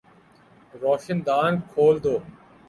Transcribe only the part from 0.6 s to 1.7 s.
روشن دان